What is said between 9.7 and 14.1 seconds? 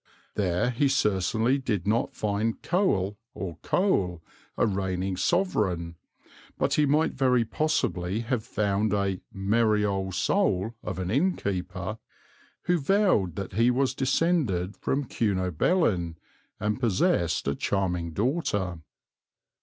old soul" of an innkeeper, who vowed that he was